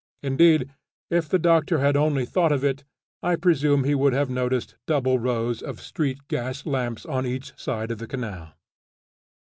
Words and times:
Indeed, 0.23 0.73
if 1.11 1.29
the 1.29 1.37
doctor 1.37 1.77
had 1.77 1.95
only 1.95 2.25
thought 2.25 2.51
of 2.51 2.63
it, 2.63 2.83
I 3.21 3.35
presume 3.35 3.83
he 3.83 3.93
would 3.93 4.13
have 4.13 4.31
noticed 4.31 4.75
double 4.87 5.19
rows 5.19 5.61
of 5.61 5.79
street 5.79 6.27
gas 6.27 6.65
lamps 6.65 7.05
on 7.05 7.27
each 7.27 7.53
side 7.55 7.91
of 7.91 7.99
the 7.99 8.07
canal! 8.07 8.55